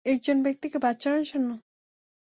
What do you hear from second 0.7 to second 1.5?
বাঁচানোর জন্য?